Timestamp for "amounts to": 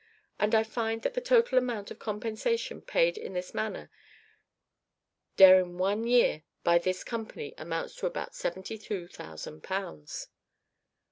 7.55-8.07